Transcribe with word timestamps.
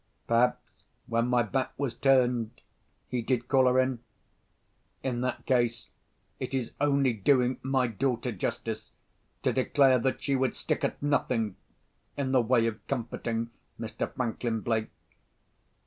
Perhaps, 0.25 0.57
when 1.05 1.27
my 1.27 1.43
back 1.43 1.73
was 1.77 1.93
turned, 1.93 2.61
he 3.07 3.21
did 3.21 3.47
call 3.47 3.67
her 3.67 3.79
in? 3.79 3.99
In 5.03 5.21
that 5.21 5.45
case 5.45 5.89
it 6.39 6.55
is 6.55 6.71
only 6.81 7.13
doing 7.13 7.59
my 7.61 7.85
daughter 7.85 8.31
justice 8.31 8.89
to 9.43 9.53
declare 9.53 9.99
that 9.99 10.23
she 10.23 10.35
would 10.35 10.55
stick 10.55 10.83
at 10.83 10.99
nothing, 11.03 11.55
in 12.17 12.31
the 12.31 12.41
way 12.41 12.65
of 12.65 12.79
comforting 12.87 13.51
Mr. 13.79 14.11
Franklin 14.11 14.61
Blake. 14.61 14.89